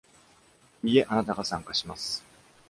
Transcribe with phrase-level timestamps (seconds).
[0.83, 2.23] いいえ、あなたが参加します。